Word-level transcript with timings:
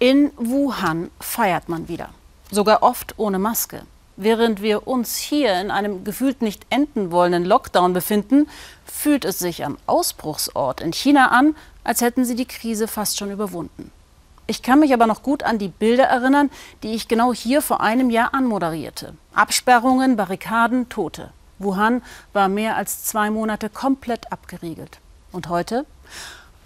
In 0.00 0.32
Wuhan 0.36 1.10
feiert 1.20 1.68
man 1.68 1.86
wieder, 1.88 2.10
sogar 2.50 2.82
oft 2.82 3.18
ohne 3.18 3.38
Maske. 3.38 3.82
Während 4.16 4.60
wir 4.60 4.86
uns 4.86 5.16
hier 5.16 5.60
in 5.60 5.70
einem 5.70 6.04
gefühlt 6.04 6.42
nicht 6.42 6.66
enden 6.68 7.10
wollenden 7.10 7.44
Lockdown 7.44 7.92
befinden, 7.92 8.48
fühlt 8.84 9.24
es 9.24 9.38
sich 9.38 9.64
am 9.64 9.78
Ausbruchsort 9.86 10.80
in 10.80 10.92
China 10.92 11.28
an, 11.28 11.54
als 11.84 12.00
hätten 12.00 12.24
sie 12.24 12.34
die 12.34 12.44
Krise 12.44 12.88
fast 12.88 13.18
schon 13.18 13.30
überwunden. 13.30 13.92
Ich 14.46 14.62
kann 14.62 14.80
mich 14.80 14.92
aber 14.92 15.06
noch 15.06 15.22
gut 15.22 15.42
an 15.42 15.58
die 15.58 15.68
Bilder 15.68 16.04
erinnern, 16.04 16.50
die 16.82 16.94
ich 16.94 17.08
genau 17.08 17.32
hier 17.32 17.62
vor 17.62 17.80
einem 17.80 18.10
Jahr 18.10 18.34
anmoderierte. 18.34 19.14
Absperrungen, 19.32 20.16
Barrikaden, 20.16 20.88
Tote. 20.88 21.30
Wuhan 21.58 22.02
war 22.32 22.48
mehr 22.48 22.76
als 22.76 23.04
zwei 23.04 23.30
Monate 23.30 23.70
komplett 23.70 24.32
abgeriegelt. 24.32 24.98
Und 25.32 25.48
heute? 25.48 25.86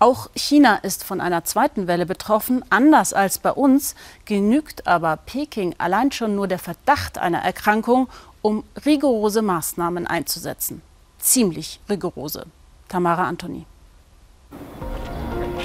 Auch 0.00 0.30
China 0.36 0.76
ist 0.76 1.02
von 1.02 1.20
einer 1.20 1.44
zweiten 1.44 1.88
Welle 1.88 2.06
betroffen. 2.06 2.64
Anders 2.70 3.12
als 3.12 3.38
bei 3.38 3.50
uns 3.50 3.96
genügt 4.26 4.86
aber 4.86 5.16
Peking 5.16 5.74
allein 5.78 6.12
schon 6.12 6.36
nur 6.36 6.46
der 6.46 6.60
Verdacht 6.60 7.18
einer 7.18 7.40
Erkrankung, 7.40 8.08
um 8.40 8.62
rigorose 8.86 9.42
Maßnahmen 9.42 10.06
einzusetzen. 10.06 10.82
Ziemlich 11.18 11.80
rigorose. 11.88 12.46
Tamara 12.88 13.26
Antoni. 13.26 13.66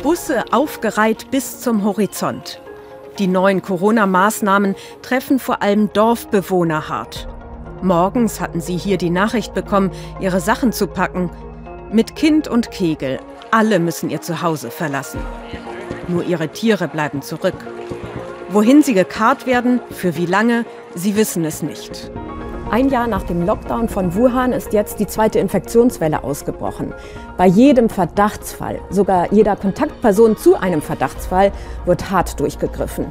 Busse 0.01 0.43
aufgereiht 0.51 1.29
bis 1.29 1.61
zum 1.61 1.83
Horizont. 1.83 2.59
Die 3.19 3.27
neuen 3.27 3.61
Corona-Maßnahmen 3.61 4.75
treffen 5.03 5.37
vor 5.37 5.61
allem 5.61 5.93
Dorfbewohner 5.93 6.89
hart. 6.89 7.27
Morgens 7.83 8.41
hatten 8.41 8.59
sie 8.59 8.77
hier 8.77 8.97
die 8.97 9.11
Nachricht 9.11 9.53
bekommen, 9.53 9.91
ihre 10.19 10.39
Sachen 10.39 10.73
zu 10.73 10.87
packen. 10.87 11.29
Mit 11.91 12.15
Kind 12.15 12.47
und 12.47 12.71
Kegel. 12.71 13.19
Alle 13.55 13.77
müssen 13.77 14.09
ihr 14.09 14.19
Zuhause 14.19 14.71
verlassen. 14.71 15.19
Nur 16.07 16.23
ihre 16.23 16.47
Tiere 16.47 16.87
bleiben 16.87 17.21
zurück. 17.21 17.53
Wohin 18.49 18.81
sie 18.81 18.95
gekarrt 18.95 19.45
werden, 19.45 19.79
für 19.91 20.17
wie 20.17 20.25
lange, 20.25 20.65
sie 20.95 21.15
wissen 21.15 21.45
es 21.45 21.61
nicht. 21.61 22.09
Ein 22.71 22.89
Jahr 22.89 23.05
nach 23.05 23.21
dem 23.21 23.45
Lockdown 23.45 23.89
von 23.89 24.15
Wuhan 24.15 24.53
ist 24.53 24.73
jetzt 24.73 24.99
die 24.99 25.05
zweite 25.05 25.37
Infektionswelle 25.37 26.23
ausgebrochen. 26.23 26.95
Bei 27.37 27.45
jedem 27.45 27.89
Verdachtsfall, 27.89 28.81
sogar 28.89 29.31
jeder 29.31 29.55
Kontaktperson 29.55 30.35
zu 30.35 30.55
einem 30.55 30.81
Verdachtsfall, 30.81 31.51
wird 31.85 32.09
hart 32.09 32.39
durchgegriffen. 32.39 33.05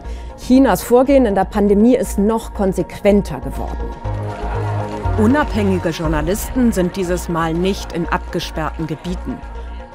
Chinas 0.44 0.82
Vorgehen 0.82 1.24
in 1.24 1.36
der 1.36 1.44
Pandemie 1.44 1.94
ist 1.94 2.18
noch 2.18 2.52
konsequenter 2.52 3.38
geworden. 3.38 3.94
Unabhängige 5.18 5.90
Journalisten 5.90 6.72
sind 6.72 6.96
dieses 6.96 7.28
Mal 7.28 7.54
nicht 7.54 7.92
in 7.92 8.08
abgesperrten 8.08 8.88
Gebieten. 8.88 9.38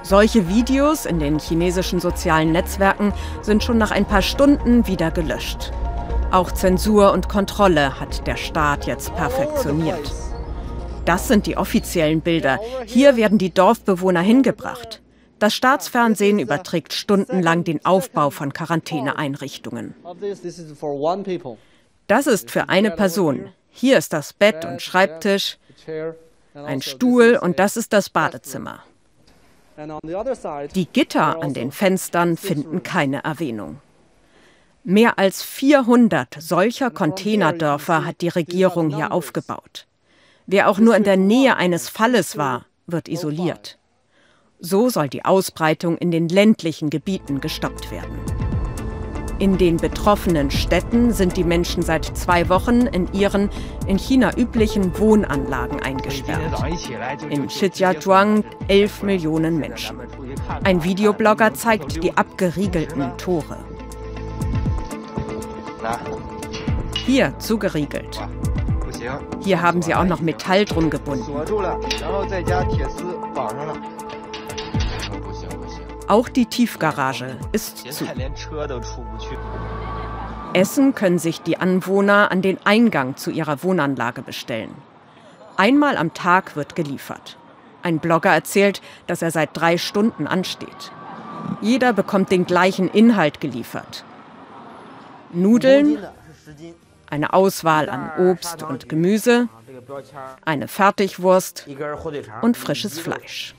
Solche 0.04 0.48
Videos 0.48 1.06
in 1.06 1.20
den 1.20 1.40
chinesischen 1.40 2.00
sozialen 2.00 2.52
Netzwerken 2.52 3.14
sind 3.42 3.64
schon 3.64 3.78
nach 3.78 3.92
ein 3.92 4.06
paar 4.06 4.22
Stunden 4.22 4.88
wieder 4.88 5.12
gelöscht. 5.12 5.72
Auch 6.32 6.52
Zensur 6.52 7.12
und 7.12 7.30
Kontrolle 7.30 8.00
hat 8.00 8.28
der 8.28 8.38
Staat 8.38 8.86
jetzt 8.86 9.14
perfektioniert. 9.16 10.12
Das 11.06 11.28
sind 11.28 11.46
die 11.46 11.56
offiziellen 11.56 12.22
Bilder. 12.22 12.60
Hier 12.86 13.16
werden 13.16 13.38
die 13.38 13.54
Dorfbewohner 13.54 14.22
hingebracht. 14.22 15.02
Das 15.40 15.54
Staatsfernsehen 15.54 16.40
überträgt 16.40 16.94
stundenlang 16.94 17.64
den 17.64 17.86
Aufbau 17.86 18.30
von 18.30 18.52
Quarantäneeinrichtungen. 18.54 19.94
Das 22.08 22.28
ist 22.28 22.52
für 22.52 22.70
eine 22.70 22.92
Person. 22.92 23.50
Hier 23.70 23.98
ist 23.98 24.12
das 24.14 24.34
Bett 24.34 24.66
und 24.66 24.82
Schreibtisch, 24.82 25.58
ein 26.54 26.82
Stuhl 26.82 27.38
und 27.42 27.60
das 27.60 27.78
ist 27.78 27.94
das 27.94 28.10
Badezimmer. 28.10 28.80
Die 30.74 30.88
Gitter 30.88 31.42
an 31.44 31.54
den 31.54 31.72
Fenstern 31.72 32.36
finden 32.36 32.82
keine 32.82 33.24
Erwähnung. 33.24 33.80
Mehr 34.84 35.20
als 35.20 35.44
400 35.44 36.38
solcher 36.40 36.90
Containerdörfer 36.90 38.06
hat 38.06 38.22
die 38.22 38.30
Regierung 38.30 38.90
hier 38.90 39.12
aufgebaut. 39.12 39.86
Wer 40.48 40.70
auch 40.70 40.80
nur 40.80 40.96
in 40.96 41.04
der 41.04 41.18
Nähe 41.18 41.58
eines 41.58 41.90
Falles 41.90 42.38
war, 42.38 42.66
wird 42.88 43.08
isoliert. 43.08 43.78
So 44.60 44.90
soll 44.90 45.10
die 45.10 45.26
Ausbreitung 45.26 45.98
in 45.98 46.10
den 46.10 46.28
ländlichen 46.30 46.90
Gebieten 46.90 47.42
gestoppt 47.42 47.92
werden. 47.92 48.37
In 49.40 49.58
den 49.58 49.78
betroffenen 49.78 50.50
Städten 50.50 51.14
sind 51.14 51.38
die 51.38 51.44
Menschen 51.44 51.84
seit 51.84 52.06
zwei 52.18 52.50
Wochen 52.50 52.88
in 52.88 53.12
ihren 53.14 53.50
in 53.86 53.98
China 53.98 54.36
üblichen 54.36 54.98
Wohnanlagen 54.98 55.82
eingesperrt. 55.82 56.42
In 57.30 57.50
Shijiazhuang 57.50 58.44
11 58.68 59.04
Millionen 59.04 59.58
Menschen. 59.60 60.00
Ein 60.64 60.84
Videoblogger 60.84 61.54
zeigt 61.54 62.04
die 62.04 62.18
abgeriegelten 62.18 63.16
Tore. 63.18 63.58
Hier 67.06 67.38
zugeriegelt. 67.38 68.20
Hier 69.44 69.62
haben 69.62 69.84
sie 69.84 69.94
auch 69.94 70.04
noch 70.04 70.20
Metall 70.20 70.66
drum 70.66 70.90
gebunden. 70.90 71.32
Auch 76.08 76.30
die 76.30 76.46
Tiefgarage 76.46 77.38
ist 77.52 77.92
zu. 77.92 78.06
Essen 80.54 80.96
können 80.96 81.20
sich 81.20 81.42
die 81.42 81.58
Anwohner 81.58 82.32
an 82.32 82.42
den 82.42 82.58
Eingang 82.64 83.18
zu 83.18 83.30
ihrer 83.30 83.62
Wohnanlage 83.62 84.22
bestellen. 84.22 84.74
Einmal 85.58 85.98
am 85.98 86.14
Tag 86.14 86.56
wird 86.56 86.76
geliefert. 86.76 87.38
Ein 87.84 88.00
Blogger 88.00 88.32
erzählt, 88.32 88.82
dass 89.06 89.22
er 89.22 89.32
seit 89.32 89.50
drei 89.54 89.78
Stunden 89.78 90.28
ansteht. 90.28 90.92
Jeder 91.62 91.94
bekommt 91.94 92.32
den 92.32 92.46
gleichen 92.46 92.90
Inhalt 92.90 93.42
geliefert. 93.42 94.06
Nudeln, 95.32 96.00
eine 97.10 97.34
Auswahl 97.34 97.90
an 97.90 98.12
Obst 98.18 98.64
und 98.64 98.88
Gemüse, 98.88 99.50
eine 100.46 100.68
Fertigwurst 100.68 101.68
und 102.42 102.56
frisches 102.58 103.00
Fleisch. 103.00 103.56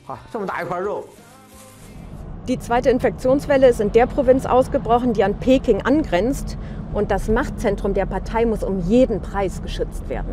Die 2.48 2.58
zweite 2.58 2.88
Infektionswelle 2.88 3.68
ist 3.68 3.78
in 3.78 3.92
der 3.92 4.06
Provinz 4.06 4.46
ausgebrochen, 4.46 5.12
die 5.12 5.22
an 5.22 5.34
Peking 5.34 5.82
angrenzt. 5.82 6.56
Und 6.94 7.10
das 7.10 7.28
Machtzentrum 7.28 7.92
der 7.92 8.06
Partei 8.06 8.46
muss 8.46 8.64
um 8.64 8.78
jeden 8.78 9.20
Preis 9.20 9.60
geschützt 9.62 10.08
werden. 10.08 10.32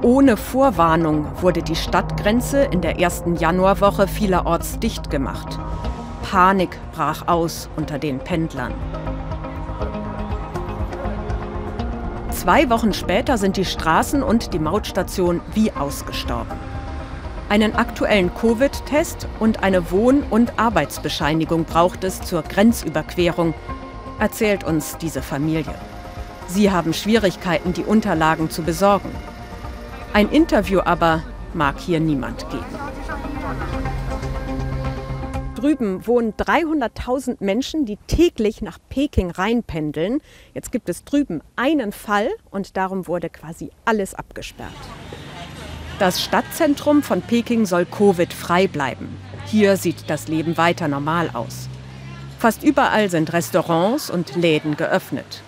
Ohne 0.00 0.38
Vorwarnung 0.38 1.26
wurde 1.42 1.62
die 1.62 1.76
Stadtgrenze 1.76 2.62
in 2.64 2.80
der 2.80 2.98
ersten 2.98 3.36
Januarwoche 3.36 4.08
vielerorts 4.08 4.78
dicht 4.78 5.10
gemacht. 5.10 5.58
Panik 6.22 6.78
brach 6.92 7.28
aus 7.28 7.68
unter 7.76 7.98
den 7.98 8.18
Pendlern. 8.18 8.72
Zwei 12.30 12.70
Wochen 12.70 12.94
später 12.94 13.36
sind 13.36 13.58
die 13.58 13.66
Straßen 13.66 14.22
und 14.22 14.54
die 14.54 14.58
Mautstation 14.58 15.42
wie 15.52 15.70
ausgestorben 15.70 16.71
einen 17.52 17.74
aktuellen 17.74 18.34
Covid-Test 18.34 19.28
und 19.38 19.62
eine 19.62 19.90
Wohn- 19.90 20.22
und 20.30 20.58
Arbeitsbescheinigung 20.58 21.66
braucht 21.66 22.02
es 22.02 22.22
zur 22.22 22.40
Grenzüberquerung, 22.40 23.52
erzählt 24.18 24.64
uns 24.64 24.96
diese 24.96 25.20
Familie. 25.20 25.74
Sie 26.48 26.70
haben 26.70 26.94
Schwierigkeiten, 26.94 27.74
die 27.74 27.84
Unterlagen 27.84 28.48
zu 28.48 28.62
besorgen. 28.62 29.10
Ein 30.14 30.30
Interview 30.30 30.80
aber 30.82 31.24
mag 31.52 31.78
hier 31.78 32.00
niemand 32.00 32.48
geben. 32.48 32.64
Drüben 35.54 36.06
wohnen 36.06 36.32
300.000 36.32 37.36
Menschen, 37.40 37.84
die 37.84 37.98
täglich 38.06 38.62
nach 38.62 38.78
Peking 38.88 39.30
reinpendeln. 39.30 40.22
Jetzt 40.54 40.72
gibt 40.72 40.88
es 40.88 41.04
drüben 41.04 41.42
einen 41.56 41.92
Fall 41.92 42.30
und 42.50 42.78
darum 42.78 43.06
wurde 43.06 43.28
quasi 43.28 43.72
alles 43.84 44.14
abgesperrt. 44.14 44.72
Das 46.02 46.20
Stadtzentrum 46.20 47.04
von 47.04 47.22
Peking 47.22 47.64
soll 47.64 47.84
Covid-frei 47.84 48.66
bleiben. 48.66 49.16
Hier 49.46 49.76
sieht 49.76 50.10
das 50.10 50.26
Leben 50.26 50.56
weiter 50.56 50.88
normal 50.88 51.30
aus. 51.32 51.68
Fast 52.40 52.64
überall 52.64 53.08
sind 53.08 53.32
Restaurants 53.32 54.10
und 54.10 54.34
Läden 54.34 54.76
geöffnet. 54.76 55.44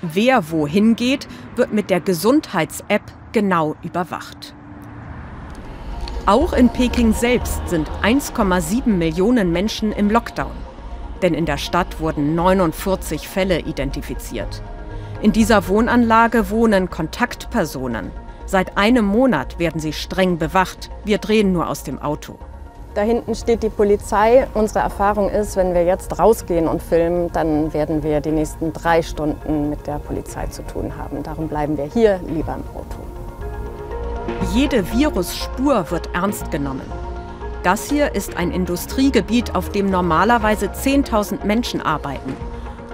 Wer 0.00 0.50
wohin 0.50 0.96
geht, 0.96 1.28
wird 1.54 1.70
mit 1.70 1.90
der 1.90 2.00
Gesundheits-App 2.00 3.02
genau 3.32 3.76
überwacht. 3.82 4.54
Auch 6.24 6.54
in 6.54 6.70
Peking 6.70 7.12
selbst 7.12 7.60
sind 7.68 7.90
1,7 8.02 8.88
Millionen 8.88 9.52
Menschen 9.52 9.92
im 9.92 10.08
Lockdown. 10.08 10.56
Denn 11.20 11.34
in 11.34 11.44
der 11.44 11.58
Stadt 11.58 12.00
wurden 12.00 12.34
49 12.34 13.28
Fälle 13.28 13.60
identifiziert. 13.60 14.62
In 15.20 15.32
dieser 15.32 15.68
Wohnanlage 15.68 16.48
wohnen 16.48 16.88
Kontaktpersonen, 16.88 18.10
Seit 18.46 18.78
einem 18.78 19.04
Monat 19.04 19.58
werden 19.58 19.80
sie 19.80 19.92
streng 19.92 20.38
bewacht. 20.38 20.90
Wir 21.04 21.18
drehen 21.18 21.52
nur 21.52 21.68
aus 21.68 21.82
dem 21.82 22.00
Auto. 22.00 22.36
Da 22.94 23.02
hinten 23.02 23.34
steht 23.34 23.64
die 23.64 23.68
Polizei. 23.68 24.46
Unsere 24.54 24.78
Erfahrung 24.78 25.28
ist, 25.28 25.56
wenn 25.56 25.74
wir 25.74 25.84
jetzt 25.84 26.18
rausgehen 26.18 26.68
und 26.68 26.80
filmen, 26.80 27.30
dann 27.32 27.74
werden 27.74 28.02
wir 28.04 28.20
die 28.20 28.30
nächsten 28.30 28.72
drei 28.72 29.02
Stunden 29.02 29.68
mit 29.68 29.86
der 29.86 29.98
Polizei 29.98 30.46
zu 30.46 30.62
tun 30.62 30.92
haben. 30.96 31.22
Darum 31.24 31.48
bleiben 31.48 31.76
wir 31.76 31.84
hier 31.84 32.20
lieber 32.26 32.54
im 32.54 32.64
Auto. 32.74 32.98
Jede 34.54 34.90
Virusspur 34.92 35.90
wird 35.90 36.08
ernst 36.14 36.50
genommen. 36.50 36.90
Das 37.64 37.90
hier 37.90 38.14
ist 38.14 38.36
ein 38.36 38.52
Industriegebiet, 38.52 39.56
auf 39.56 39.70
dem 39.70 39.90
normalerweise 39.90 40.66
10.000 40.66 41.44
Menschen 41.44 41.82
arbeiten. 41.82 42.36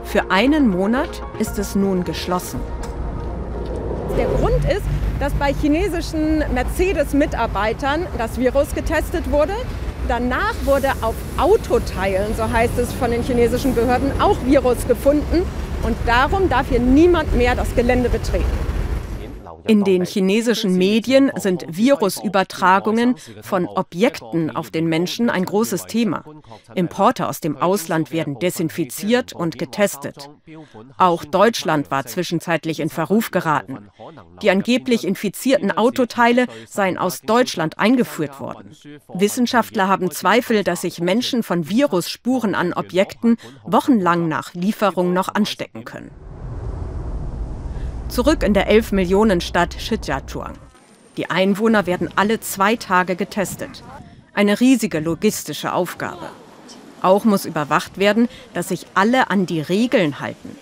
Für 0.02 0.30
einen 0.30 0.68
Monat 0.68 1.22
ist 1.38 1.58
es 1.58 1.74
nun 1.74 2.04
geschlossen. 2.04 2.58
Der 4.16 4.26
Grund 4.26 4.64
ist, 4.64 4.82
dass 5.22 5.32
bei 5.34 5.54
chinesischen 5.54 6.42
Mercedes-Mitarbeitern 6.52 8.08
das 8.18 8.38
Virus 8.38 8.74
getestet 8.74 9.30
wurde. 9.30 9.52
Danach 10.08 10.54
wurde 10.64 10.88
auf 11.00 11.14
Autoteilen, 11.38 12.34
so 12.36 12.50
heißt 12.50 12.76
es 12.76 12.92
von 12.92 13.12
den 13.12 13.22
chinesischen 13.22 13.72
Behörden, 13.72 14.10
auch 14.20 14.36
Virus 14.44 14.84
gefunden. 14.88 15.44
Und 15.84 15.96
darum 16.06 16.48
darf 16.48 16.70
hier 16.70 16.80
niemand 16.80 17.36
mehr 17.36 17.54
das 17.54 17.72
Gelände 17.76 18.08
betreten. 18.08 18.71
In 19.66 19.84
den 19.84 20.04
chinesischen 20.04 20.76
Medien 20.76 21.30
sind 21.36 21.64
Virusübertragungen 21.68 23.16
von 23.42 23.66
Objekten 23.66 24.54
auf 24.54 24.70
den 24.70 24.86
Menschen 24.86 25.30
ein 25.30 25.44
großes 25.44 25.86
Thema. 25.86 26.24
Importe 26.74 27.28
aus 27.28 27.40
dem 27.40 27.56
Ausland 27.56 28.12
werden 28.12 28.38
desinfiziert 28.38 29.32
und 29.32 29.58
getestet. 29.58 30.30
Auch 30.98 31.24
Deutschland 31.24 31.90
war 31.90 32.06
zwischenzeitlich 32.06 32.80
in 32.80 32.88
Verruf 32.88 33.30
geraten. 33.30 33.88
Die 34.42 34.50
angeblich 34.50 35.06
infizierten 35.06 35.70
Autoteile 35.70 36.46
seien 36.66 36.98
aus 36.98 37.20
Deutschland 37.20 37.78
eingeführt 37.78 38.40
worden. 38.40 38.76
Wissenschaftler 39.14 39.88
haben 39.88 40.10
Zweifel, 40.10 40.64
dass 40.64 40.82
sich 40.82 41.00
Menschen 41.00 41.42
von 41.42 41.68
Virusspuren 41.68 42.54
an 42.54 42.72
Objekten 42.72 43.36
wochenlang 43.64 44.28
nach 44.28 44.54
Lieferung 44.54 45.12
noch 45.12 45.34
anstecken 45.34 45.84
können. 45.84 46.10
Zurück 48.12 48.42
in 48.42 48.52
der 48.52 48.66
11 48.66 48.92
Millionen 48.92 49.40
Stadt 49.40 49.74
Shijiazhuang. 49.80 50.52
Die 51.16 51.30
Einwohner 51.30 51.86
werden 51.86 52.10
alle 52.14 52.40
zwei 52.40 52.76
Tage 52.76 53.16
getestet. 53.16 53.82
Eine 54.34 54.60
riesige 54.60 55.00
logistische 55.00 55.72
Aufgabe. 55.72 56.28
Auch 57.00 57.24
muss 57.24 57.46
überwacht 57.46 57.96
werden, 57.96 58.28
dass 58.52 58.68
sich 58.68 58.84
alle 58.92 59.30
an 59.30 59.46
die 59.46 59.62
Regeln 59.62 60.20
halten. 60.20 60.58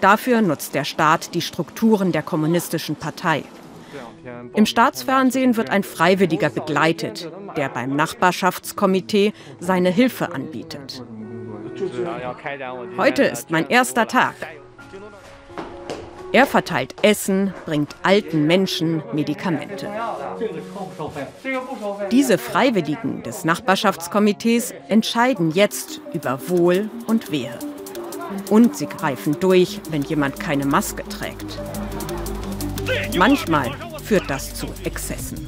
Dafür 0.00 0.40
nutzt 0.40 0.74
der 0.74 0.84
Staat 0.84 1.34
die 1.34 1.42
Strukturen 1.42 2.12
der 2.12 2.22
kommunistischen 2.22 2.96
Partei. 2.96 3.44
Im 4.54 4.64
Staatsfernsehen 4.64 5.58
wird 5.58 5.68
ein 5.68 5.82
Freiwilliger 5.82 6.48
begleitet, 6.48 7.30
der 7.58 7.68
beim 7.68 7.94
Nachbarschaftskomitee 7.94 9.34
seine 9.58 9.90
Hilfe 9.90 10.32
anbietet. 10.32 11.04
Heute 12.96 13.24
ist 13.24 13.50
mein 13.50 13.68
erster 13.68 14.08
Tag. 14.08 14.34
Er 16.32 16.46
verteilt 16.46 16.94
Essen, 17.02 17.52
bringt 17.66 17.96
alten 18.02 18.46
Menschen 18.46 19.02
Medikamente. 19.12 19.88
Diese 22.12 22.38
Freiwilligen 22.38 23.24
des 23.24 23.44
Nachbarschaftskomitees 23.44 24.72
entscheiden 24.88 25.50
jetzt 25.50 26.00
über 26.12 26.48
Wohl 26.48 26.88
und 27.08 27.32
Wehe. 27.32 27.58
Und 28.48 28.76
sie 28.76 28.86
greifen 28.86 29.38
durch, 29.40 29.80
wenn 29.90 30.02
jemand 30.02 30.38
keine 30.38 30.66
Maske 30.66 31.02
trägt. 31.08 31.58
Manchmal 33.16 33.72
führt 34.04 34.30
das 34.30 34.54
zu 34.54 34.66
Exzessen. 34.84 35.46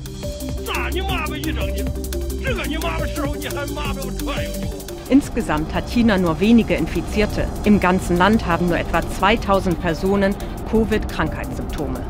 Insgesamt 5.09 5.75
hat 5.75 5.89
China 5.89 6.19
nur 6.19 6.41
wenige 6.41 6.75
Infizierte. 6.75 7.47
Im 7.65 7.81
ganzen 7.81 8.17
Land 8.17 8.47
haben 8.47 8.69
nur 8.69 8.79
etwa 8.79 9.03
2000 9.03 9.81
Personen 9.81 10.35
Covid-Krankheitssymptome. 10.71 12.01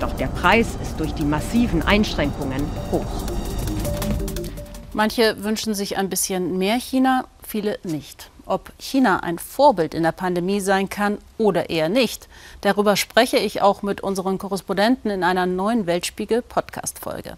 Doch 0.00 0.12
der 0.14 0.28
Preis 0.28 0.68
ist 0.80 0.98
durch 0.98 1.12
die 1.14 1.24
massiven 1.24 1.82
Einschränkungen 1.82 2.62
hoch. 2.92 3.04
Manche 4.92 5.42
wünschen 5.44 5.74
sich 5.74 5.96
ein 5.96 6.08
bisschen 6.08 6.58
mehr 6.58 6.76
China, 6.76 7.24
viele 7.46 7.78
nicht. 7.84 8.30
Ob 8.46 8.72
China 8.78 9.22
ein 9.22 9.38
Vorbild 9.38 9.92
in 9.92 10.02
der 10.02 10.12
Pandemie 10.12 10.60
sein 10.60 10.88
kann 10.88 11.18
oder 11.36 11.68
eher 11.68 11.90
nicht, 11.90 12.28
darüber 12.62 12.96
spreche 12.96 13.36
ich 13.36 13.60
auch 13.60 13.82
mit 13.82 14.00
unseren 14.00 14.38
Korrespondenten 14.38 15.10
in 15.10 15.22
einer 15.22 15.44
neuen 15.44 15.86
Weltspiegel-Podcast-Folge. 15.86 17.36